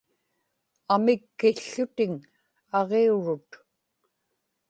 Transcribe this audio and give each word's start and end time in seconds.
amikkił̣ł̣utiŋ 0.93 2.13
aġiurut 2.79 3.49